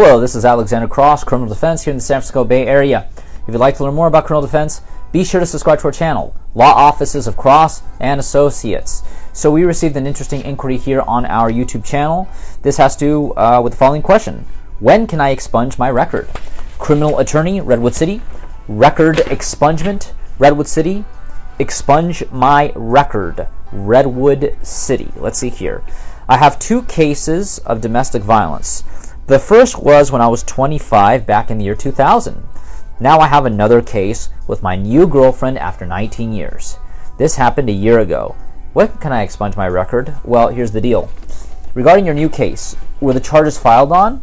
[0.00, 3.08] Hello, this is Alexander Cross, Criminal Defense here in the San Francisco Bay Area.
[3.16, 5.92] If you'd like to learn more about criminal defense, be sure to subscribe to our
[5.92, 9.02] channel, Law Offices of Cross and Associates.
[9.32, 12.28] So we received an interesting inquiry here on our YouTube channel.
[12.62, 14.44] This has to do uh, with the following question.
[14.78, 16.28] When can I expunge my record?
[16.78, 18.22] Criminal attorney, Redwood City.
[18.68, 21.06] Record expungement, Redwood City.
[21.58, 25.10] Expunge my record, Redwood City.
[25.16, 25.82] Let's see here.
[26.28, 28.84] I have two cases of domestic violence.
[29.28, 32.48] The first was when I was 25 back in the year 2000.
[32.98, 36.78] Now I have another case with my new girlfriend after 19 years.
[37.18, 38.34] This happened a year ago.
[38.72, 40.14] When can I expunge my record?
[40.24, 41.10] Well, here's the deal.
[41.74, 44.22] Regarding your new case, were the charges filed on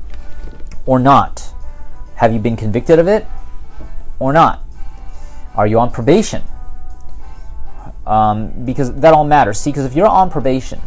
[0.87, 1.53] or not?
[2.15, 3.27] Have you been convicted of it
[4.17, 4.63] or not?
[5.53, 6.41] Are you on probation?
[8.07, 9.59] Um, because that all matters.
[9.59, 10.81] See, because if you're on probation,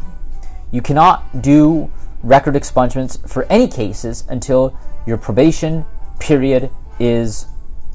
[0.73, 5.85] you cannot do record expungements for any cases until your probation
[6.19, 7.47] period is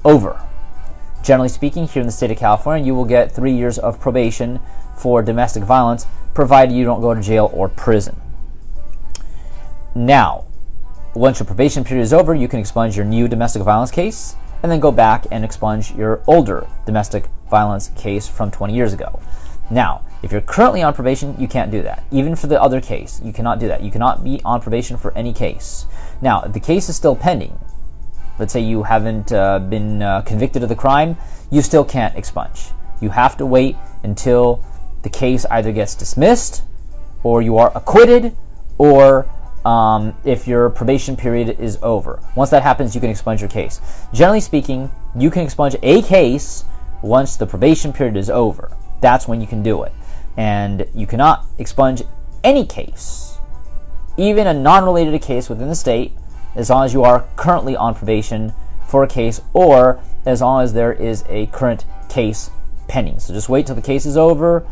[0.06, 0.42] over.
[1.24, 4.60] Generally speaking, here in the state of California, you will get three years of probation
[4.98, 8.20] for domestic violence, provided you don't go to jail or prison.
[9.96, 10.46] Now,
[11.14, 14.72] once your probation period is over, you can expunge your new domestic violence case and
[14.72, 19.20] then go back and expunge your older domestic violence case from 20 years ago.
[19.70, 22.04] Now, if you're currently on probation, you can't do that.
[22.12, 23.84] Even for the other case, you cannot do that.
[23.84, 25.86] You cannot be on probation for any case.
[26.22, 27.60] Now, the case is still pending,
[28.40, 31.18] let's say you haven't uh, been uh, convicted of the crime,
[31.52, 32.70] you still can't expunge.
[33.02, 34.64] You have to wait until
[35.02, 36.64] the case either gets dismissed
[37.24, 38.36] or you are acquitted
[38.78, 39.28] or
[39.66, 42.22] um, if your probation period is over.
[42.36, 43.82] Once that happens, you can expunge your case.
[44.14, 46.64] Generally speaking, you can expunge a case
[47.02, 49.92] once the probation period is over that's when you can do it.
[50.36, 52.02] And you cannot expunge
[52.44, 53.38] any case,
[54.18, 56.14] even a non related case within the state,
[56.56, 58.54] as long as you are currently on probation
[58.88, 62.50] for a case or as long as there is a current case
[62.88, 63.20] pending.
[63.20, 64.66] So just wait till the case is over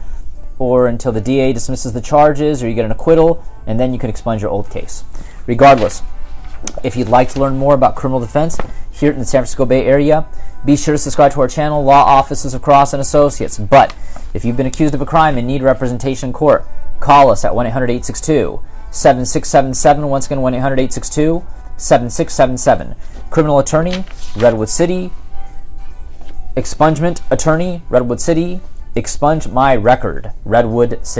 [0.57, 3.99] or until the DA dismisses the charges or you get an acquittal, and then you
[3.99, 5.03] can expunge your old case.
[5.47, 6.03] Regardless,
[6.83, 8.57] if you'd like to learn more about criminal defense
[8.91, 10.25] here in the San Francisco Bay Area,
[10.65, 13.57] be sure to subscribe to our channel, Law Offices of Cross and Associates.
[13.57, 13.95] But
[14.33, 16.65] if you've been accused of a crime and need representation in court,
[16.99, 20.07] call us at 1 800 862 7677.
[20.07, 21.45] Once again, 1 800 862
[21.77, 22.95] 7677.
[23.29, 25.11] Criminal attorney, Redwood City.
[26.55, 28.61] Expungement attorney, Redwood City.
[28.95, 31.07] Expunge my record, Redwood City.